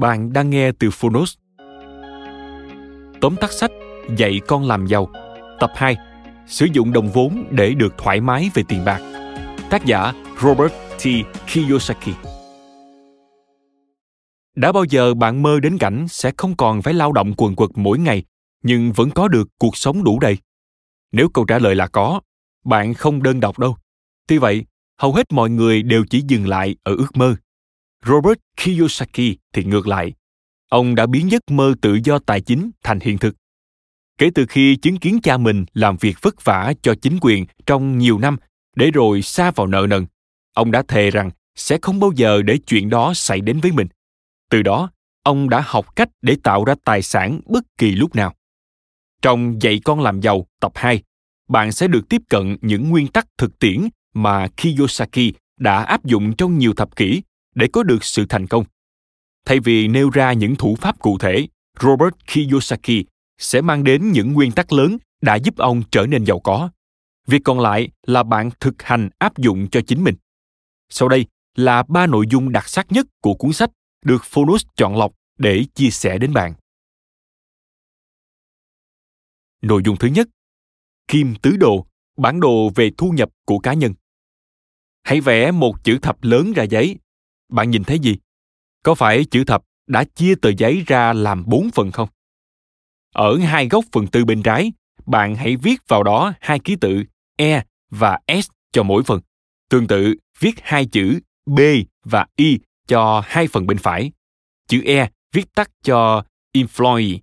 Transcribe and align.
Bạn 0.00 0.32
đang 0.32 0.50
nghe 0.50 0.72
từ 0.72 0.90
Phonos. 0.90 1.34
Tóm 3.20 3.36
tắt 3.40 3.52
sách 3.52 3.70
Dạy 4.16 4.40
con 4.46 4.66
làm 4.66 4.86
giàu 4.86 5.08
Tập 5.60 5.72
2 5.74 5.96
Sử 6.46 6.66
dụng 6.72 6.92
đồng 6.92 7.10
vốn 7.10 7.44
để 7.50 7.74
được 7.74 7.94
thoải 7.98 8.20
mái 8.20 8.50
về 8.54 8.62
tiền 8.68 8.84
bạc 8.84 9.00
Tác 9.70 9.84
giả 9.84 10.12
Robert 10.42 10.72
T. 10.72 11.06
Kiyosaki 11.46 12.14
Đã 14.56 14.72
bao 14.72 14.84
giờ 14.84 15.14
bạn 15.14 15.42
mơ 15.42 15.60
đến 15.60 15.78
cảnh 15.78 16.08
sẽ 16.08 16.32
không 16.36 16.56
còn 16.56 16.82
phải 16.82 16.94
lao 16.94 17.12
động 17.12 17.32
quần 17.36 17.56
quật 17.56 17.70
mỗi 17.74 17.98
ngày 17.98 18.24
nhưng 18.62 18.92
vẫn 18.92 19.10
có 19.10 19.28
được 19.28 19.48
cuộc 19.58 19.76
sống 19.76 20.04
đủ 20.04 20.18
đầy? 20.20 20.38
Nếu 21.12 21.28
câu 21.28 21.44
trả 21.44 21.58
lời 21.58 21.74
là 21.74 21.86
có, 21.86 22.20
bạn 22.64 22.94
không 22.94 23.22
đơn 23.22 23.40
độc 23.40 23.58
đâu. 23.58 23.76
Tuy 24.28 24.38
vậy, 24.38 24.64
hầu 24.98 25.14
hết 25.14 25.32
mọi 25.32 25.50
người 25.50 25.82
đều 25.82 26.04
chỉ 26.10 26.22
dừng 26.28 26.48
lại 26.48 26.76
ở 26.82 26.94
ước 26.96 27.16
mơ 27.16 27.36
Robert 28.06 28.38
Kiyosaki 28.56 29.36
thì 29.52 29.64
ngược 29.64 29.86
lại. 29.86 30.12
Ông 30.68 30.94
đã 30.94 31.06
biến 31.06 31.30
giấc 31.30 31.50
mơ 31.50 31.74
tự 31.80 31.98
do 32.04 32.18
tài 32.18 32.40
chính 32.40 32.70
thành 32.82 33.00
hiện 33.00 33.18
thực. 33.18 33.36
Kể 34.18 34.30
từ 34.34 34.46
khi 34.48 34.76
chứng 34.76 34.96
kiến 34.96 35.20
cha 35.22 35.36
mình 35.36 35.64
làm 35.74 35.96
việc 35.96 36.16
vất 36.22 36.44
vả 36.44 36.72
cho 36.82 36.94
chính 37.02 37.18
quyền 37.20 37.46
trong 37.66 37.98
nhiều 37.98 38.18
năm 38.18 38.36
để 38.76 38.90
rồi 38.90 39.22
xa 39.22 39.50
vào 39.50 39.66
nợ 39.66 39.86
nần, 39.90 40.06
ông 40.54 40.70
đã 40.70 40.82
thề 40.88 41.10
rằng 41.10 41.30
sẽ 41.54 41.78
không 41.82 42.00
bao 42.00 42.12
giờ 42.16 42.42
để 42.42 42.58
chuyện 42.66 42.90
đó 42.90 43.14
xảy 43.14 43.40
đến 43.40 43.60
với 43.60 43.72
mình. 43.72 43.86
Từ 44.50 44.62
đó, 44.62 44.90
ông 45.22 45.48
đã 45.48 45.62
học 45.66 45.96
cách 45.96 46.08
để 46.22 46.36
tạo 46.42 46.64
ra 46.64 46.74
tài 46.84 47.02
sản 47.02 47.40
bất 47.46 47.64
kỳ 47.78 47.92
lúc 47.92 48.14
nào. 48.14 48.34
Trong 49.22 49.62
Dạy 49.62 49.80
con 49.84 50.00
làm 50.00 50.20
giàu 50.20 50.46
tập 50.60 50.72
2, 50.74 51.02
bạn 51.48 51.72
sẽ 51.72 51.88
được 51.88 52.08
tiếp 52.08 52.22
cận 52.28 52.56
những 52.60 52.90
nguyên 52.90 53.06
tắc 53.06 53.26
thực 53.38 53.58
tiễn 53.58 53.88
mà 54.14 54.48
Kiyosaki 54.56 55.34
đã 55.58 55.82
áp 55.82 56.04
dụng 56.04 56.36
trong 56.36 56.58
nhiều 56.58 56.74
thập 56.74 56.96
kỷ 56.96 57.22
để 57.54 57.68
có 57.72 57.82
được 57.82 58.04
sự 58.04 58.26
thành 58.28 58.46
công. 58.46 58.64
Thay 59.44 59.60
vì 59.60 59.88
nêu 59.88 60.10
ra 60.10 60.32
những 60.32 60.56
thủ 60.56 60.76
pháp 60.80 60.98
cụ 60.98 61.18
thể, 61.18 61.48
Robert 61.80 62.14
Kiyosaki 62.26 63.06
sẽ 63.38 63.60
mang 63.60 63.84
đến 63.84 64.12
những 64.12 64.32
nguyên 64.32 64.52
tắc 64.52 64.72
lớn 64.72 64.96
đã 65.20 65.34
giúp 65.34 65.56
ông 65.56 65.82
trở 65.90 66.06
nên 66.06 66.24
giàu 66.24 66.40
có. 66.40 66.70
Việc 67.26 67.40
còn 67.44 67.60
lại 67.60 67.88
là 68.06 68.22
bạn 68.22 68.50
thực 68.60 68.82
hành 68.82 69.08
áp 69.18 69.38
dụng 69.38 69.68
cho 69.70 69.80
chính 69.86 70.04
mình. 70.04 70.14
Sau 70.88 71.08
đây 71.08 71.26
là 71.54 71.82
ba 71.88 72.06
nội 72.06 72.26
dung 72.30 72.52
đặc 72.52 72.68
sắc 72.68 72.92
nhất 72.92 73.06
của 73.20 73.34
cuốn 73.34 73.52
sách 73.52 73.70
được 74.04 74.24
Phonos 74.24 74.66
chọn 74.76 74.96
lọc 74.96 75.12
để 75.38 75.64
chia 75.74 75.90
sẻ 75.90 76.18
đến 76.18 76.32
bạn. 76.32 76.54
Nội 79.62 79.82
dung 79.84 79.96
thứ 79.96 80.08
nhất, 80.08 80.28
Kim 81.08 81.34
tứ 81.42 81.56
đồ, 81.56 81.86
bản 82.16 82.40
đồ 82.40 82.70
về 82.74 82.90
thu 82.98 83.10
nhập 83.10 83.28
của 83.46 83.58
cá 83.58 83.74
nhân. 83.74 83.94
Hãy 85.02 85.20
vẽ 85.20 85.50
một 85.50 85.84
chữ 85.84 85.98
thập 86.02 86.24
lớn 86.24 86.52
ra 86.52 86.62
giấy 86.62 86.96
bạn 87.50 87.70
nhìn 87.70 87.84
thấy 87.84 87.98
gì? 87.98 88.16
Có 88.82 88.94
phải 88.94 89.24
chữ 89.24 89.44
thập 89.44 89.62
đã 89.86 90.04
chia 90.04 90.34
tờ 90.34 90.50
giấy 90.58 90.82
ra 90.86 91.12
làm 91.12 91.44
bốn 91.46 91.70
phần 91.70 91.90
không? 91.92 92.08
Ở 93.14 93.38
hai 93.38 93.68
góc 93.68 93.84
phần 93.92 94.06
tư 94.06 94.24
bên 94.24 94.42
trái, 94.42 94.72
bạn 95.06 95.36
hãy 95.36 95.56
viết 95.56 95.80
vào 95.88 96.02
đó 96.02 96.32
hai 96.40 96.58
ký 96.58 96.76
tự 96.76 97.04
E 97.36 97.64
và 97.90 98.18
S 98.42 98.48
cho 98.72 98.82
mỗi 98.82 99.02
phần. 99.02 99.20
Tương 99.68 99.86
tự, 99.86 100.14
viết 100.38 100.54
hai 100.62 100.86
chữ 100.86 101.20
B 101.46 101.60
và 102.04 102.26
Y 102.36 102.58
cho 102.86 103.22
hai 103.26 103.48
phần 103.48 103.66
bên 103.66 103.78
phải. 103.78 104.12
Chữ 104.68 104.82
E 104.84 105.10
viết 105.32 105.54
tắt 105.54 105.70
cho 105.82 106.24
employee, 106.52 107.18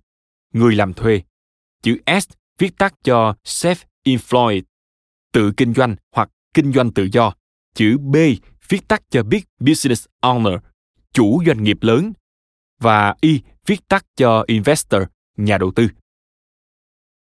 người 0.52 0.74
làm 0.74 0.94
thuê. 0.94 1.22
Chữ 1.82 1.98
S 2.20 2.28
viết 2.58 2.78
tắt 2.78 2.94
cho 3.02 3.34
self-employed, 3.44 4.62
tự 5.32 5.52
kinh 5.56 5.74
doanh 5.74 5.96
hoặc 6.12 6.30
kinh 6.54 6.72
doanh 6.72 6.92
tự 6.92 7.08
do. 7.12 7.34
Chữ 7.74 7.98
B 7.98 8.16
viết 8.68 8.88
tắt 8.88 9.02
cho 9.10 9.22
Big 9.22 9.42
Business 9.60 10.06
Owner, 10.22 10.58
chủ 11.12 11.42
doanh 11.46 11.62
nghiệp 11.62 11.78
lớn, 11.80 12.12
và 12.78 13.14
Y 13.20 13.40
viết 13.66 13.88
tắt 13.88 14.06
cho 14.16 14.44
Investor, 14.46 15.02
nhà 15.36 15.58
đầu 15.58 15.72
tư. 15.76 15.88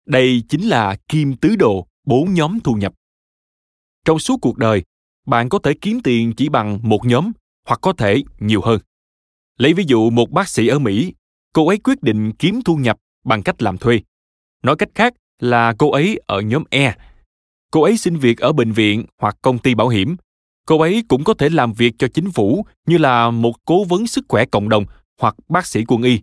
Đây 0.07 0.43
chính 0.49 0.69
là 0.69 0.97
kim 1.09 1.37
tứ 1.37 1.57
đồ 1.57 1.87
bốn 2.07 2.35
nhóm 2.35 2.59
thu 2.61 2.75
nhập. 2.75 2.95
Trong 4.05 4.19
suốt 4.19 4.37
cuộc 4.43 4.57
đời, 4.57 4.83
bạn 5.27 5.49
có 5.49 5.59
thể 5.59 5.75
kiếm 5.81 6.01
tiền 6.05 6.33
chỉ 6.37 6.49
bằng 6.49 6.79
một 6.83 7.07
nhóm 7.07 7.33
hoặc 7.67 7.81
có 7.83 7.93
thể 7.93 8.23
nhiều 8.39 8.61
hơn. 8.61 8.81
Lấy 9.59 9.75
ví 9.75 9.85
dụ 9.87 10.11
một 10.11 10.31
bác 10.31 10.49
sĩ 10.49 10.69
ở 10.69 10.79
Mỹ, 10.79 11.15
cô 11.53 11.69
ấy 11.69 11.79
quyết 11.79 12.03
định 12.03 12.33
kiếm 12.33 12.61
thu 12.65 12.77
nhập 12.77 12.99
bằng 13.25 13.43
cách 13.43 13.63
làm 13.63 13.79
thuê. 13.79 14.01
Nói 14.63 14.77
cách 14.77 14.89
khác 14.95 15.15
là 15.39 15.75
cô 15.79 15.91
ấy 15.91 16.21
ở 16.27 16.41
nhóm 16.41 16.65
E. 16.71 16.97
Cô 17.71 17.83
ấy 17.83 17.97
xin 17.97 18.17
việc 18.17 18.39
ở 18.39 18.53
bệnh 18.53 18.73
viện 18.73 19.07
hoặc 19.19 19.37
công 19.43 19.59
ty 19.59 19.75
bảo 19.75 19.89
hiểm 19.89 20.17
cô 20.66 20.81
ấy 20.81 21.04
cũng 21.09 21.25
có 21.25 21.34
thể 21.34 21.49
làm 21.49 21.72
việc 21.72 21.94
cho 21.99 22.09
chính 22.09 22.31
phủ 22.31 22.66
như 22.87 22.99
là 22.99 23.31
một 23.31 23.65
cố 23.65 23.84
vấn 23.84 24.06
sức 24.06 24.25
khỏe 24.28 24.44
cộng 24.44 24.69
đồng 24.69 24.84
hoặc 25.21 25.34
bác 25.49 25.66
sĩ 25.66 25.84
quân 25.88 26.03
y. 26.03 26.21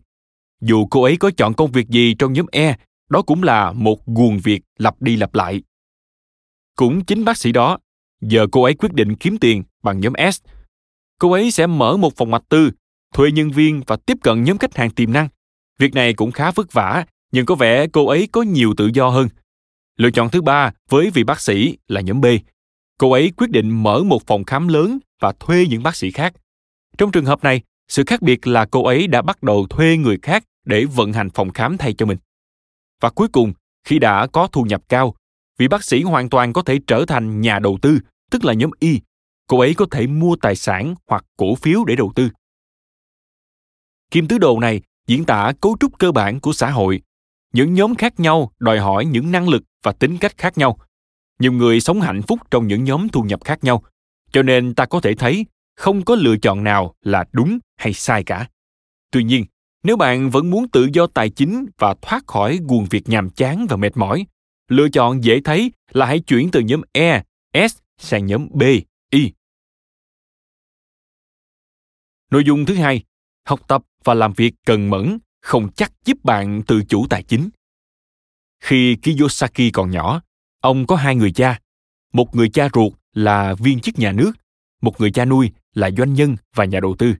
Dù 0.61 0.87
cô 0.91 1.03
ấy 1.03 1.17
có 1.17 1.31
chọn 1.37 1.53
công 1.53 1.71
việc 1.71 1.89
gì 1.89 2.15
trong 2.19 2.33
nhóm 2.33 2.45
e 2.51 2.75
đó 3.09 3.21
cũng 3.21 3.43
là 3.43 3.71
một 3.71 4.07
nguồn 4.07 4.39
việc 4.39 4.61
lặp 4.77 5.01
đi 5.01 5.15
lặp 5.15 5.35
lại. 5.35 5.61
Cũng 6.75 7.05
chính 7.05 7.25
bác 7.25 7.37
sĩ 7.37 7.51
đó, 7.51 7.77
giờ 8.21 8.47
cô 8.51 8.63
ấy 8.63 8.73
quyết 8.73 8.93
định 8.93 9.15
kiếm 9.15 9.37
tiền 9.37 9.63
bằng 9.83 9.99
nhóm 9.99 10.13
s. 10.31 10.41
Cô 11.19 11.31
ấy 11.31 11.51
sẽ 11.51 11.67
mở 11.67 11.97
một 11.97 12.15
phòng 12.15 12.31
mạch 12.31 12.43
tư, 12.49 12.71
thuê 13.13 13.31
nhân 13.31 13.51
viên 13.51 13.81
và 13.87 13.95
tiếp 13.95 14.17
cận 14.23 14.43
nhóm 14.43 14.57
khách 14.57 14.77
hàng 14.77 14.89
tiềm 14.89 15.13
năng. 15.13 15.27
Việc 15.79 15.93
này 15.93 16.13
cũng 16.13 16.31
khá 16.31 16.51
vất 16.51 16.73
vả, 16.73 17.05
nhưng 17.31 17.45
có 17.45 17.55
vẻ 17.55 17.87
cô 17.87 18.07
ấy 18.07 18.27
có 18.31 18.41
nhiều 18.41 18.73
tự 18.77 18.89
do 18.93 19.09
hơn. 19.09 19.27
Lựa 19.97 20.11
chọn 20.11 20.29
thứ 20.29 20.41
ba 20.41 20.71
với 20.89 21.09
vị 21.09 21.23
bác 21.23 21.41
sĩ 21.41 21.77
là 21.87 22.01
nhóm 22.01 22.21
b 22.21 22.25
cô 22.97 23.11
ấy 23.11 23.31
quyết 23.37 23.49
định 23.49 23.83
mở 23.83 24.03
một 24.03 24.27
phòng 24.27 24.43
khám 24.43 24.67
lớn 24.67 24.99
và 25.19 25.33
thuê 25.39 25.65
những 25.69 25.83
bác 25.83 25.95
sĩ 25.95 26.11
khác. 26.11 26.33
Trong 26.97 27.11
trường 27.11 27.25
hợp 27.25 27.43
này, 27.43 27.61
sự 27.87 28.03
khác 28.07 28.21
biệt 28.21 28.47
là 28.47 28.65
cô 28.65 28.83
ấy 28.83 29.07
đã 29.07 29.21
bắt 29.21 29.43
đầu 29.43 29.67
thuê 29.69 29.97
người 29.97 30.17
khác 30.21 30.43
để 30.65 30.85
vận 30.85 31.13
hành 31.13 31.29
phòng 31.29 31.51
khám 31.51 31.77
thay 31.77 31.93
cho 31.93 32.05
mình. 32.05 32.17
Và 33.01 33.09
cuối 33.09 33.27
cùng, 33.27 33.53
khi 33.83 33.99
đã 33.99 34.27
có 34.27 34.47
thu 34.47 34.63
nhập 34.63 34.81
cao, 34.89 35.15
vị 35.57 35.67
bác 35.67 35.83
sĩ 35.83 36.03
hoàn 36.03 36.29
toàn 36.29 36.53
có 36.53 36.61
thể 36.61 36.79
trở 36.87 37.05
thành 37.07 37.41
nhà 37.41 37.59
đầu 37.59 37.77
tư, 37.81 37.99
tức 38.31 38.45
là 38.45 38.53
nhóm 38.53 38.71
y. 38.79 38.99
Cô 39.47 39.59
ấy 39.59 39.73
có 39.73 39.85
thể 39.91 40.07
mua 40.07 40.35
tài 40.35 40.55
sản 40.55 40.95
hoặc 41.07 41.25
cổ 41.37 41.55
phiếu 41.55 41.83
để 41.83 41.95
đầu 41.95 42.11
tư. 42.15 42.29
Kim 44.11 44.27
tứ 44.27 44.37
đồ 44.37 44.59
này 44.59 44.81
diễn 45.07 45.25
tả 45.25 45.53
cấu 45.61 45.77
trúc 45.79 45.99
cơ 45.99 46.11
bản 46.11 46.39
của 46.39 46.53
xã 46.53 46.71
hội. 46.71 47.01
Những 47.53 47.73
nhóm 47.73 47.95
khác 47.95 48.19
nhau 48.19 48.51
đòi 48.59 48.79
hỏi 48.79 49.05
những 49.05 49.31
năng 49.31 49.49
lực 49.49 49.63
và 49.83 49.91
tính 49.91 50.17
cách 50.17 50.37
khác 50.37 50.57
nhau 50.57 50.77
nhiều 51.43 51.51
người 51.51 51.79
sống 51.79 52.01
hạnh 52.01 52.21
phúc 52.21 52.39
trong 52.51 52.67
những 52.67 52.83
nhóm 52.83 53.09
thu 53.09 53.21
nhập 53.21 53.43
khác 53.43 53.63
nhau. 53.63 53.83
Cho 54.31 54.43
nên 54.43 54.75
ta 54.75 54.85
có 54.85 54.99
thể 54.99 55.15
thấy 55.15 55.45
không 55.75 56.05
có 56.05 56.15
lựa 56.15 56.37
chọn 56.37 56.63
nào 56.63 56.95
là 57.01 57.25
đúng 57.31 57.59
hay 57.77 57.93
sai 57.93 58.23
cả. 58.23 58.49
Tuy 59.11 59.23
nhiên 59.23 59.45
nếu 59.83 59.97
bạn 59.97 60.29
vẫn 60.29 60.49
muốn 60.49 60.67
tự 60.69 60.89
do 60.93 61.07
tài 61.07 61.29
chính 61.29 61.65
và 61.77 61.95
thoát 62.01 62.27
khỏi 62.27 62.59
guồng 62.67 62.85
việc 62.89 63.09
nhàm 63.09 63.29
chán 63.29 63.65
và 63.69 63.77
mệt 63.77 63.97
mỏi 63.97 64.25
lựa 64.69 64.89
chọn 64.89 65.23
dễ 65.23 65.41
thấy 65.43 65.71
là 65.91 66.05
hãy 66.05 66.19
chuyển 66.19 66.51
từ 66.51 66.59
nhóm 66.59 66.81
e 66.91 67.23
s 67.53 67.77
sang 67.97 68.25
nhóm 68.25 68.47
b 68.53 68.63
y. 69.09 69.31
Nội 72.31 72.43
dung 72.45 72.65
thứ 72.65 72.75
hai 72.75 73.03
học 73.45 73.67
tập 73.67 73.81
và 74.03 74.13
làm 74.13 74.33
việc 74.33 74.53
cần 74.65 74.89
mẫn 74.89 75.19
không 75.41 75.69
chắc 75.75 75.91
giúp 76.05 76.17
bạn 76.23 76.61
tự 76.67 76.83
chủ 76.89 77.07
tài 77.09 77.23
chính. 77.23 77.49
Khi 78.59 78.95
Kiyosaki 78.95 79.71
còn 79.73 79.91
nhỏ, 79.91 80.21
ông 80.63 80.87
có 80.87 80.95
hai 80.95 81.15
người 81.15 81.31
cha. 81.31 81.59
Một 82.13 82.35
người 82.35 82.49
cha 82.49 82.69
ruột 82.73 82.93
là 83.13 83.53
viên 83.53 83.79
chức 83.79 83.99
nhà 83.99 84.11
nước, 84.11 84.31
một 84.81 85.01
người 85.01 85.11
cha 85.11 85.25
nuôi 85.25 85.51
là 85.73 85.91
doanh 85.97 86.13
nhân 86.13 86.35
và 86.55 86.65
nhà 86.65 86.79
đầu 86.79 86.95
tư. 86.99 87.15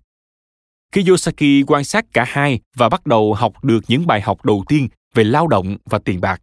Kiyosaki 0.92 1.64
quan 1.68 1.84
sát 1.84 2.06
cả 2.14 2.26
hai 2.28 2.60
và 2.76 2.90
bắt 2.90 3.06
đầu 3.06 3.34
học 3.34 3.64
được 3.64 3.84
những 3.88 4.08
bài 4.08 4.22
học 4.22 4.46
đầu 4.46 4.64
tiên 4.68 4.88
về 5.14 5.24
lao 5.24 5.48
động 5.48 5.78
và 5.86 6.00
tiền 6.00 6.22
bạc. 6.22 6.42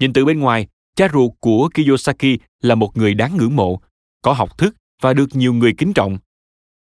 Nhìn 0.00 0.12
từ 0.12 0.24
bên 0.24 0.40
ngoài, 0.40 0.66
cha 0.96 1.08
ruột 1.12 1.30
của 1.40 1.68
Kiyosaki 1.74 2.38
là 2.62 2.74
một 2.74 2.96
người 2.96 3.14
đáng 3.14 3.36
ngưỡng 3.36 3.56
mộ, 3.56 3.80
có 4.22 4.32
học 4.32 4.58
thức 4.58 4.76
và 5.02 5.12
được 5.14 5.28
nhiều 5.32 5.54
người 5.54 5.74
kính 5.78 5.92
trọng. 5.92 6.18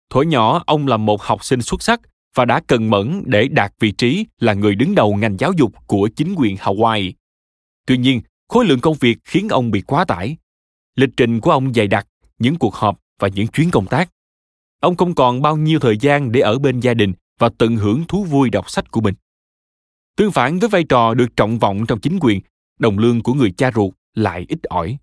Thuở 0.10 0.22
nhỏ, 0.22 0.64
ông 0.68 0.88
là 0.88 0.98
một 0.98 1.22
học 1.22 1.44
sinh 1.46 1.62
xuất 1.62 1.82
sắc 1.82 2.02
và 2.36 2.46
đã 2.46 2.62
cần 2.68 2.90
mẫn 2.90 3.24
để 3.26 3.48
đạt 3.48 3.74
vị 3.80 3.92
trí 3.92 4.26
là 4.40 4.54
người 4.54 4.76
đứng 4.76 4.96
đầu 4.96 5.16
ngành 5.16 5.38
giáo 5.40 5.52
dục 5.58 5.88
của 5.88 6.10
chính 6.16 6.36
quyền 6.38 6.56
Hawaii. 6.56 7.12
Tuy 7.86 7.98
nhiên, 7.98 8.22
khối 8.50 8.66
lượng 8.66 8.80
công 8.80 8.96
việc 9.00 9.18
khiến 9.24 9.48
ông 9.50 9.72
bị 9.72 9.82
quá 9.82 10.06
tải. 10.06 10.38
Lịch 10.96 11.10
trình 11.18 11.40
của 11.40 11.52
ông 11.52 11.74
dày 11.74 11.88
đặc, 11.88 12.08
những 12.40 12.56
cuộc 12.56 12.76
họp 12.76 13.00
và 13.20 13.28
những 13.28 13.48
chuyến 13.48 13.72
công 13.72 13.88
tác. 13.88 14.10
Ông 14.80 14.98
không 14.98 15.16
còn 15.16 15.42
bao 15.42 15.58
nhiêu 15.58 15.80
thời 15.80 15.98
gian 15.98 16.32
để 16.32 16.40
ở 16.40 16.60
bên 16.60 16.80
gia 16.80 16.94
đình 16.94 17.14
và 17.40 17.50
tận 17.58 17.76
hưởng 17.76 18.04
thú 18.08 18.24
vui 18.24 18.50
đọc 18.50 18.70
sách 18.70 18.92
của 18.92 19.02
mình. 19.02 19.16
Tương 20.16 20.32
phản 20.32 20.60
với 20.60 20.70
vai 20.70 20.84
trò 20.84 21.14
được 21.14 21.36
trọng 21.36 21.60
vọng 21.60 21.86
trong 21.88 22.00
chính 22.00 22.18
quyền, 22.22 22.42
đồng 22.80 22.98
lương 22.98 23.24
của 23.24 23.34
người 23.34 23.52
cha 23.52 23.72
ruột 23.76 23.94
lại 24.14 24.46
ít 24.50 24.64
ỏi. 24.64 24.98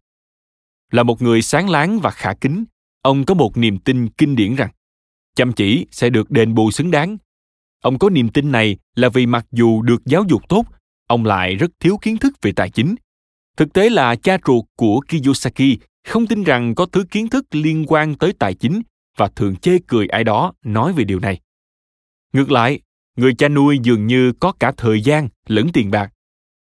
Là 0.93 1.03
một 1.03 1.23
người 1.23 1.43
sáng 1.43 1.71
láng 1.71 2.01
và 2.01 2.11
khả 2.11 2.35
kính, 2.35 2.65
ông 3.03 3.25
có 3.25 3.35
một 3.35 3.57
niềm 3.57 3.79
tin 3.79 4.09
kinh 4.09 4.37
điển 4.37 4.55
rằng 4.55 4.71
chăm 5.35 5.53
chỉ 5.53 5.87
sẽ 5.91 6.11
được 6.11 6.31
đền 6.31 6.55
bù 6.55 6.71
xứng 6.71 6.91
đáng. 6.91 7.17
Ông 7.83 7.99
có 7.99 8.11
niềm 8.11 8.29
tin 8.29 8.53
này 8.53 8.77
là 8.95 9.09
vì 9.09 9.27
mặc 9.27 9.47
dù 9.53 9.83
được 9.83 10.05
giáo 10.05 10.25
dục 10.29 10.49
tốt, 10.49 10.65
ông 11.07 11.25
lại 11.25 11.55
rất 11.55 11.71
thiếu 11.81 11.99
kiến 12.03 12.17
thức 12.17 12.35
về 12.43 12.53
tài 12.53 12.71
chính. 12.71 12.95
Thực 13.56 13.73
tế 13.73 13.91
là 13.91 14.17
cha 14.17 14.38
ruột 14.47 14.64
của 14.76 15.00
Kiyosaki 15.08 15.79
không 16.05 16.26
tin 16.26 16.44
rằng 16.44 16.75
có 16.75 16.87
thứ 16.87 17.05
kiến 17.11 17.29
thức 17.29 17.47
liên 17.50 17.85
quan 17.88 18.14
tới 18.14 18.32
tài 18.38 18.55
chính 18.55 18.82
và 19.17 19.29
thường 19.37 19.56
chê 19.56 19.79
cười 19.87 20.06
ai 20.06 20.25
đó 20.25 20.53
nói 20.64 20.93
về 20.93 21.05
điều 21.05 21.20
này. 21.20 21.41
Ngược 22.32 22.50
lại, 22.50 22.81
người 23.17 23.35
cha 23.35 23.49
nuôi 23.49 23.79
dường 23.82 24.06
như 24.06 24.32
có 24.41 24.53
cả 24.53 24.73
thời 24.76 25.00
gian 25.00 25.29
lẫn 25.47 25.69
tiền 25.73 25.91
bạc. 25.91 26.12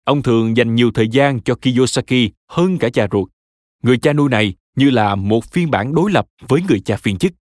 Ông 0.04 0.22
thường 0.22 0.56
dành 0.56 0.74
nhiều 0.74 0.90
thời 0.94 1.08
gian 1.08 1.40
cho 1.40 1.54
Kiyosaki 1.54 2.30
hơn 2.48 2.78
cả 2.78 2.88
cha 2.88 3.06
ruột. 3.12 3.28
Người 3.82 3.98
cha 3.98 4.12
nuôi 4.12 4.28
này 4.28 4.54
như 4.76 4.90
là 4.90 5.14
một 5.14 5.44
phiên 5.44 5.70
bản 5.70 5.94
đối 5.94 6.10
lập 6.10 6.26
với 6.48 6.62
người 6.68 6.80
cha 6.80 6.96
phiên 6.96 7.18
chức. 7.18 7.32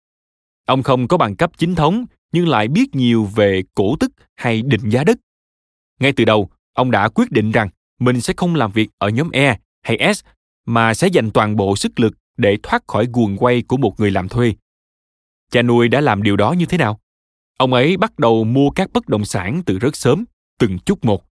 Ông 0.67 0.83
không 0.83 1.09
có 1.09 1.17
bằng 1.17 1.37
cấp 1.37 1.51
chính 1.59 1.75
thống 1.75 2.05
nhưng 2.33 2.49
lại 2.49 2.69
biết 2.69 2.95
nhiều 2.95 3.25
về 3.25 3.63
cổ 3.75 3.97
tức 4.01 4.13
hay 4.35 4.63
định 4.63 4.91
giá 4.91 5.05
đất. 5.05 5.19
Ngay 6.01 6.13
từ 6.13 6.25
đầu, 6.25 6.51
ông 6.73 6.91
đã 6.91 7.09
quyết 7.09 7.31
định 7.31 7.53
rằng 7.53 7.69
mình 8.05 8.21
sẽ 8.21 8.35
không 8.37 8.55
làm 8.55 8.73
việc 8.73 8.91
ở 8.99 9.09
nhóm 9.09 9.31
E 9.31 9.59
hay 9.83 10.15
S 10.15 10.25
mà 10.67 10.95
sẽ 10.95 11.09
dành 11.09 11.31
toàn 11.31 11.57
bộ 11.57 11.77
sức 11.77 12.01
lực 12.01 12.15
để 12.37 12.59
thoát 12.63 12.83
khỏi 12.87 13.09
guồng 13.13 13.37
quay 13.37 13.63
của 13.63 13.77
một 13.77 14.01
người 14.01 14.11
làm 14.11 14.29
thuê. 14.29 14.55
Cha 15.51 15.63
nuôi 15.63 15.89
đã 15.89 16.01
làm 16.01 16.23
điều 16.23 16.37
đó 16.37 16.53
như 16.53 16.67
thế 16.67 16.79
nào? 16.79 17.01
Ông 17.59 17.73
ấy 17.73 17.97
bắt 17.97 18.19
đầu 18.19 18.45
mua 18.45 18.71
các 18.71 18.93
bất 18.93 19.09
động 19.09 19.25
sản 19.25 19.63
từ 19.67 19.79
rất 19.79 19.97
sớm, 19.97 20.25
từng 20.59 20.79
chút 20.79 21.05
một. 21.05 21.25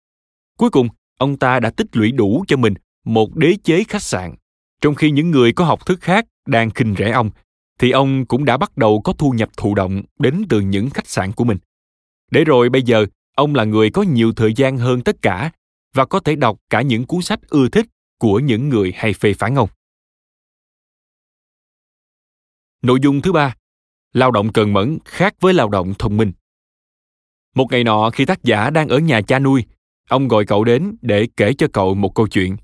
Cuối 0.58 0.70
cùng, 0.70 0.88
ông 1.18 1.38
ta 1.38 1.60
đã 1.60 1.70
tích 1.70 1.96
lũy 1.96 2.12
đủ 2.12 2.44
cho 2.48 2.56
mình 2.56 2.74
một 3.04 3.36
đế 3.36 3.56
chế 3.64 3.84
khách 3.84 4.02
sạn. 4.02 4.34
Trong 4.80 4.94
khi 4.94 5.10
những 5.10 5.30
người 5.30 5.52
có 5.52 5.64
học 5.64 5.86
thức 5.86 6.00
khác 6.00 6.26
đang 6.46 6.70
khinh 6.70 6.94
rẻ 6.98 7.10
ông, 7.10 7.30
thì 7.78 7.90
ông 7.90 8.26
cũng 8.26 8.44
đã 8.44 8.56
bắt 8.56 8.76
đầu 8.76 9.00
có 9.00 9.12
thu 9.12 9.30
nhập 9.30 9.48
thụ 9.56 9.74
động 9.74 10.02
đến 10.18 10.44
từ 10.48 10.60
những 10.60 10.90
khách 10.90 11.08
sạn 11.08 11.32
của 11.32 11.44
mình. 11.44 11.58
Để 12.30 12.44
rồi 12.44 12.68
bây 12.68 12.82
giờ, 12.82 13.06
ông 13.36 13.54
là 13.54 13.64
người 13.64 13.90
có 13.90 14.02
nhiều 14.02 14.32
thời 14.32 14.52
gian 14.54 14.78
hơn 14.78 15.02
tất 15.02 15.22
cả 15.22 15.50
và 15.94 16.04
có 16.04 16.20
thể 16.20 16.36
đọc 16.36 16.58
cả 16.70 16.82
những 16.82 17.06
cuốn 17.06 17.22
sách 17.22 17.40
ưa 17.48 17.68
thích 17.68 17.86
của 18.18 18.38
những 18.38 18.68
người 18.68 18.92
hay 18.96 19.12
phê 19.12 19.34
phán 19.34 19.54
ông. 19.54 19.68
Nội 22.82 22.98
dung 23.02 23.22
thứ 23.22 23.32
ba, 23.32 23.54
lao 24.12 24.30
động 24.30 24.52
cần 24.52 24.72
mẫn 24.72 24.98
khác 25.04 25.34
với 25.40 25.54
lao 25.54 25.68
động 25.68 25.94
thông 25.98 26.16
minh. 26.16 26.32
Một 27.54 27.66
ngày 27.70 27.84
nọ 27.84 28.10
khi 28.10 28.24
tác 28.24 28.42
giả 28.42 28.70
đang 28.70 28.88
ở 28.88 28.98
nhà 28.98 29.20
cha 29.20 29.38
nuôi, 29.38 29.64
ông 30.08 30.28
gọi 30.28 30.44
cậu 30.44 30.64
đến 30.64 30.96
để 31.02 31.28
kể 31.36 31.52
cho 31.58 31.66
cậu 31.72 31.94
một 31.94 32.14
câu 32.14 32.28
chuyện. 32.28 32.56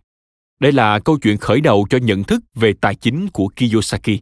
Đây 0.61 0.73
là 0.73 0.99
câu 0.99 1.19
chuyện 1.19 1.37
khởi 1.37 1.61
đầu 1.61 1.87
cho 1.91 1.99
nhận 1.99 2.25
thức 2.25 2.43
về 2.55 2.73
tài 2.81 2.95
chính 2.95 3.29
của 3.29 3.49
Kiyosaki. 3.57 4.21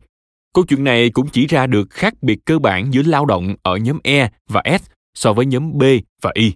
Câu 0.55 0.65
chuyện 0.69 0.85
này 0.85 1.11
cũng 1.11 1.29
chỉ 1.33 1.47
ra 1.47 1.67
được 1.67 1.91
khác 1.91 2.15
biệt 2.23 2.39
cơ 2.45 2.59
bản 2.59 2.95
giữa 2.95 3.03
lao 3.03 3.27
động 3.27 3.57
ở 3.63 3.77
nhóm 3.77 3.99
E 4.03 4.31
và 4.49 4.63
S 4.81 4.91
so 5.15 5.33
với 5.33 5.47
nhóm 5.47 5.79
B 5.79 5.83
và 6.23 6.31
Y. 6.35 6.53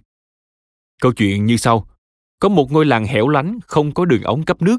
Câu 1.01 1.13
chuyện 1.13 1.45
như 1.45 1.57
sau. 1.57 1.88
Có 2.39 2.49
một 2.49 2.71
ngôi 2.71 2.85
làng 2.85 3.05
hẻo 3.05 3.27
lánh 3.27 3.59
không 3.67 3.93
có 3.93 4.05
đường 4.05 4.23
ống 4.23 4.45
cấp 4.45 4.61
nước. 4.61 4.77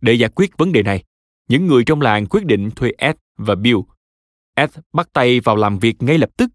Để 0.00 0.12
giải 0.12 0.30
quyết 0.34 0.50
vấn 0.58 0.72
đề 0.72 0.82
này, 0.82 1.04
những 1.48 1.66
người 1.66 1.84
trong 1.84 2.00
làng 2.00 2.26
quyết 2.26 2.44
định 2.44 2.70
thuê 2.70 2.92
Ed 2.98 3.16
và 3.36 3.54
Bill. 3.54 3.78
Ed 4.54 4.70
bắt 4.92 5.08
tay 5.12 5.40
vào 5.40 5.56
làm 5.56 5.78
việc 5.78 6.02
ngay 6.02 6.18
lập 6.18 6.30
tức. 6.36 6.50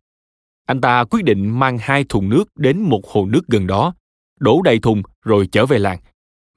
Anh 0.65 0.81
ta 0.81 1.03
quyết 1.03 1.23
định 1.23 1.59
mang 1.59 1.77
hai 1.81 2.03
thùng 2.09 2.29
nước 2.29 2.43
đến 2.55 2.81
một 2.81 3.07
hồ 3.07 3.25
nước 3.25 3.47
gần 3.47 3.67
đó, 3.67 3.93
đổ 4.39 4.61
đầy 4.61 4.79
thùng 4.79 5.03
rồi 5.21 5.47
trở 5.51 5.65
về 5.65 5.79
làng. 5.79 5.99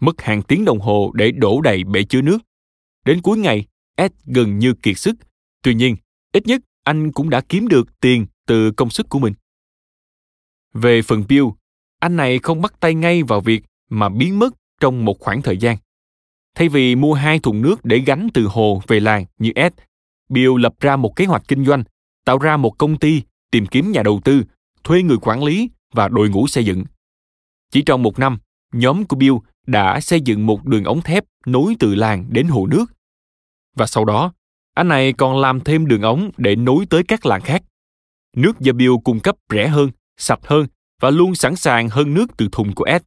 Mất 0.01 0.21
hàng 0.21 0.43
tiếng 0.43 0.65
đồng 0.65 0.81
hồ 0.81 1.13
để 1.15 1.33
đổ 1.33 1.61
đầy 1.61 1.85
bể 1.85 2.03
chứa 2.03 2.23
nước. 2.23 2.39
Đến 3.05 3.21
cuối 3.23 3.39
ngày, 3.39 3.67
Ed 3.97 4.13
gần 4.25 4.59
như 4.59 4.75
kiệt 4.75 4.99
sức. 4.99 5.15
Tuy 5.63 5.75
nhiên, 5.75 5.97
ít 6.33 6.47
nhất 6.47 6.61
anh 6.85 7.13
cũng 7.13 7.31
đã 7.31 7.41
kiếm 7.49 7.69
được 7.69 8.01
tiền 8.01 8.27
từ 8.47 8.73
công 8.73 8.91
sức 8.91 9.09
của 9.09 9.19
mình. 9.19 9.35
Về 10.75 11.03
phần 11.03 11.25
Bill, 11.29 11.45
anh 11.99 12.17
này 12.17 12.39
không 12.39 12.63
bắt 12.63 12.75
tay 12.81 12.95
ngay 12.95 13.23
vào 13.23 13.41
việc 13.41 13.63
mà 13.93 14.09
biến 14.09 14.39
mất 14.39 14.55
trong 14.81 15.05
một 15.05 15.21
khoảng 15.21 15.43
thời 15.43 15.57
gian. 15.57 15.77
Thay 16.55 16.69
vì 16.69 16.95
mua 16.97 17.15
hai 17.15 17.39
thùng 17.39 17.63
nước 17.63 17.85
để 17.85 17.99
gánh 17.99 18.29
từ 18.35 18.47
hồ 18.47 18.83
về 18.87 19.01
làng 19.01 19.25
như 19.39 19.53
Ed, 19.55 19.73
Bill 20.29 20.59
lập 20.59 20.75
ra 20.81 20.97
một 20.97 21.17
kế 21.17 21.25
hoạch 21.25 21.43
kinh 21.49 21.65
doanh, 21.65 21.85
tạo 22.25 22.39
ra 22.39 22.57
một 22.57 22.79
công 22.79 22.99
ty, 22.99 23.23
tìm 23.51 23.67
kiếm 23.67 23.93
nhà 23.93 24.03
đầu 24.03 24.21
tư, 24.25 24.43
thuê 24.85 25.03
người 25.03 25.17
quản 25.23 25.45
lý 25.45 25.71
và 25.93 26.09
đội 26.09 26.29
ngũ 26.29 26.47
xây 26.47 26.65
dựng. 26.65 26.85
Chỉ 27.71 27.83
trong 27.83 28.03
một 28.03 28.19
năm, 28.19 28.39
nhóm 28.73 29.05
của 29.05 29.17
Bill 29.17 29.35
đã 29.67 30.01
xây 30.01 30.21
dựng 30.21 30.47
một 30.47 30.65
đường 30.65 30.85
ống 30.85 31.03
thép 31.03 31.25
nối 31.47 31.77
từ 31.79 31.95
làng 31.95 32.27
đến 32.29 32.47
hồ 32.47 32.67
nước. 32.67 32.85
Và 33.77 33.87
sau 33.87 34.05
đó, 34.05 34.33
anh 34.75 34.89
này 34.89 35.13
còn 35.13 35.41
làm 35.41 35.61
thêm 35.61 35.87
đường 35.87 36.03
ống 36.03 36.31
để 36.37 36.57
nối 36.57 36.87
tới 36.91 37.03
các 37.09 37.27
làng 37.27 37.41
khác. 37.41 37.63
Nước 38.37 38.61
do 38.61 38.73
Bill 38.73 38.93
cung 39.05 39.21
cấp 39.21 39.37
rẻ 39.51 39.69
hơn, 39.69 39.91
sạch 40.17 40.41
hơn 40.43 40.67
và 41.01 41.11
luôn 41.11 41.35
sẵn 41.35 41.57
sàng 41.57 41.89
hơn 41.89 42.15
nước 42.15 42.27
từ 42.37 42.49
thùng 42.53 42.75
của 42.75 42.85
Ed. 42.85 43.03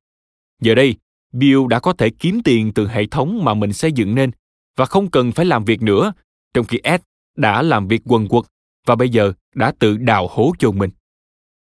Giờ 0.62 0.76
đây, 0.76 0.96
Bill 1.34 1.60
đã 1.70 1.80
có 1.80 1.94
thể 1.94 2.10
kiếm 2.10 2.42
tiền 2.44 2.74
từ 2.74 2.88
hệ 2.88 3.06
thống 3.06 3.44
mà 3.44 3.54
mình 3.54 3.74
xây 3.74 3.92
dựng 3.92 4.16
nên 4.16 4.32
và 4.78 4.86
không 4.86 5.12
cần 5.12 5.32
phải 5.32 5.46
làm 5.46 5.66
việc 5.66 5.82
nữa, 5.82 6.14
trong 6.54 6.66
khi 6.66 6.80
Ed 6.84 7.02
đã 7.36 7.62
làm 7.62 7.88
việc 7.88 8.02
quần 8.06 8.28
quật 8.28 8.46
và 8.86 8.96
bây 8.96 9.10
giờ 9.10 9.34
đã 9.56 9.74
tự 9.80 9.98
đào 9.98 10.28
hố 10.32 10.54
chôn 10.60 10.78
mình. 10.78 10.90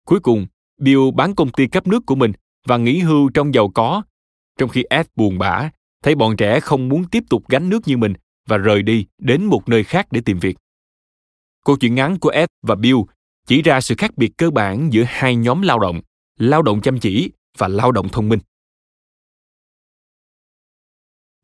Cuối 0.06 0.20
cùng, 0.20 0.48
Bill 0.78 1.02
bán 1.16 1.36
công 1.36 1.52
ty 1.52 1.68
cấp 1.68 1.88
nước 1.88 2.06
của 2.06 2.16
mình 2.16 2.32
và 2.66 2.78
nghỉ 2.78 3.00
hưu 3.00 3.30
trong 3.30 3.54
giàu 3.54 3.70
có, 3.70 4.02
trong 4.58 4.70
khi 4.70 4.84
Ed 4.90 5.06
buồn 5.16 5.38
bã, 5.38 5.70
thấy 6.04 6.16
bọn 6.16 6.38
trẻ 6.38 6.60
không 6.60 6.90
muốn 6.90 7.10
tiếp 7.10 7.24
tục 7.30 7.44
gánh 7.50 7.70
nước 7.70 7.88
như 7.88 7.98
mình 7.98 8.14
và 8.48 8.58
rời 8.58 8.82
đi 8.82 9.06
đến 9.18 9.46
một 9.46 9.70
nơi 9.70 9.84
khác 9.84 10.08
để 10.12 10.22
tìm 10.26 10.40
việc. 10.40 10.58
Câu 11.66 11.78
chuyện 11.78 11.96
ngắn 11.96 12.20
của 12.20 12.30
Ed 12.30 12.48
và 12.62 12.76
Bill 12.76 12.98
chỉ 13.48 13.62
ra 13.62 13.82
sự 13.82 13.96
khác 13.98 14.18
biệt 14.18 14.32
cơ 14.38 14.50
bản 14.52 14.94
giữa 14.94 15.04
hai 15.08 15.36
nhóm 15.36 15.62
lao 15.62 15.80
động, 15.80 16.02
lao 16.40 16.62
động 16.62 16.82
chăm 16.82 17.00
chỉ 17.00 17.32
và 17.58 17.68
lao 17.68 17.92
động 17.92 18.10
thông 18.10 18.30
minh. 18.30 18.40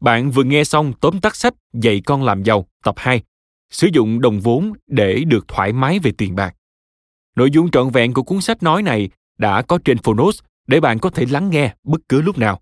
Bạn 0.04 0.32
vừa 0.32 0.44
nghe 0.44 0.64
xong 0.64 0.94
tóm 1.02 1.20
tắt 1.20 1.36
sách 1.36 1.54
Dạy 1.74 2.02
con 2.06 2.24
làm 2.24 2.44
giàu 2.44 2.66
tập 2.84 2.96
2, 2.98 3.22
sử 3.70 3.88
dụng 3.94 4.22
đồng 4.22 4.40
vốn 4.40 4.74
để 4.88 5.24
được 5.28 5.48
thoải 5.48 5.74
mái 5.74 6.00
về 6.00 6.12
tiền 6.18 6.36
bạc. 6.36 6.56
Nội 7.36 7.52
dung 7.52 7.72
trọn 7.72 7.90
vẹn 7.90 8.14
của 8.14 8.24
cuốn 8.24 8.42
sách 8.42 8.64
nói 8.64 8.84
này 8.84 9.10
đã 9.38 9.62
có 9.62 9.80
trên 9.86 9.98
Phonos 9.98 10.40
để 10.68 10.80
bạn 10.80 11.00
có 11.00 11.10
thể 11.10 11.26
lắng 11.30 11.50
nghe 11.50 11.76
bất 11.84 12.02
cứ 12.10 12.22
lúc 12.22 12.38
nào. 12.38 12.62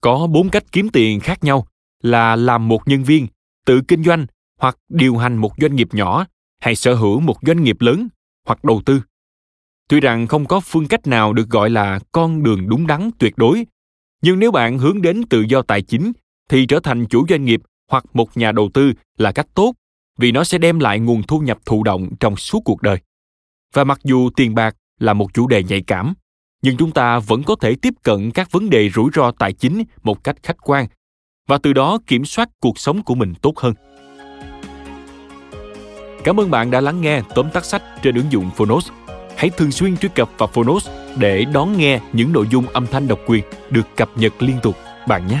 Có 0.00 0.26
bốn 0.26 0.48
cách 0.48 0.64
kiếm 0.72 0.88
tiền 0.88 1.20
khác 1.20 1.44
nhau 1.44 1.66
là 2.02 2.36
làm 2.36 2.68
một 2.68 2.88
nhân 2.88 3.04
viên, 3.04 3.26
tự 3.66 3.80
kinh 3.88 4.04
doanh 4.04 4.26
hoặc 4.60 4.78
điều 4.88 5.16
hành 5.16 5.36
một 5.36 5.52
doanh 5.60 5.76
nghiệp 5.76 5.88
nhỏ 5.92 6.26
hay 6.60 6.74
sở 6.74 6.94
hữu 6.94 7.20
một 7.20 7.36
doanh 7.42 7.62
nghiệp 7.62 7.80
lớn 7.80 8.08
hoặc 8.46 8.64
đầu 8.64 8.82
tư. 8.86 9.02
Tuy 9.88 10.00
rằng 10.00 10.26
không 10.26 10.46
có 10.46 10.60
phương 10.60 10.88
cách 10.88 11.06
nào 11.06 11.32
được 11.32 11.48
gọi 11.48 11.70
là 11.70 11.98
con 12.12 12.42
đường 12.42 12.68
đúng 12.68 12.86
đắn 12.86 13.10
tuyệt 13.18 13.34
đối, 13.36 13.66
nhưng 14.22 14.38
nếu 14.38 14.50
bạn 14.50 14.78
hướng 14.78 15.02
đến 15.02 15.22
tự 15.30 15.44
do 15.48 15.62
tài 15.62 15.82
chính 15.82 16.12
thì 16.48 16.66
trở 16.66 16.80
thành 16.80 17.06
chủ 17.06 17.26
doanh 17.28 17.44
nghiệp 17.44 17.60
hoặc 17.90 18.04
một 18.14 18.36
nhà 18.36 18.52
đầu 18.52 18.70
tư 18.74 18.92
là 19.18 19.32
cách 19.32 19.46
tốt 19.54 19.72
vì 20.18 20.32
nó 20.32 20.44
sẽ 20.44 20.58
đem 20.58 20.78
lại 20.78 21.00
nguồn 21.00 21.22
thu 21.22 21.38
nhập 21.38 21.58
thụ 21.64 21.82
động 21.82 22.08
trong 22.20 22.36
suốt 22.36 22.60
cuộc 22.64 22.82
đời. 22.82 22.98
Và 23.74 23.84
mặc 23.84 23.98
dù 24.04 24.30
tiền 24.36 24.54
bạc 24.54 24.76
là 25.00 25.12
một 25.12 25.34
chủ 25.34 25.46
đề 25.46 25.62
nhạy 25.62 25.82
cảm, 25.86 26.14
nhưng 26.62 26.76
chúng 26.76 26.90
ta 26.90 27.18
vẫn 27.18 27.42
có 27.42 27.56
thể 27.60 27.74
tiếp 27.82 27.94
cận 28.02 28.30
các 28.30 28.52
vấn 28.52 28.70
đề 28.70 28.90
rủi 28.90 29.10
ro 29.14 29.30
tài 29.30 29.52
chính 29.52 29.82
một 30.02 30.24
cách 30.24 30.36
khách 30.42 30.56
quan 30.62 30.86
và 31.46 31.58
từ 31.58 31.72
đó 31.72 31.98
kiểm 32.06 32.24
soát 32.24 32.48
cuộc 32.60 32.78
sống 32.78 33.02
của 33.02 33.14
mình 33.14 33.34
tốt 33.42 33.58
hơn. 33.58 33.74
Cảm 36.24 36.40
ơn 36.40 36.50
bạn 36.50 36.70
đã 36.70 36.80
lắng 36.80 37.00
nghe 37.00 37.22
tóm 37.34 37.50
tắt 37.50 37.64
sách 37.64 37.82
trên 38.02 38.14
ứng 38.14 38.32
dụng 38.32 38.50
Phonos. 38.56 38.90
Hãy 39.36 39.50
thường 39.50 39.72
xuyên 39.72 39.96
truy 39.96 40.08
cập 40.14 40.30
vào 40.38 40.48
Phonos 40.52 40.88
để 41.16 41.44
đón 41.52 41.78
nghe 41.78 42.00
những 42.12 42.32
nội 42.32 42.46
dung 42.50 42.66
âm 42.66 42.86
thanh 42.86 43.08
độc 43.08 43.18
quyền 43.26 43.44
được 43.70 43.86
cập 43.96 44.10
nhật 44.16 44.42
liên 44.42 44.56
tục 44.62 44.76
bạn 45.08 45.26
nhé. 45.26 45.40